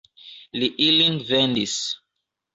[0.61, 1.77] Li ilin vendis.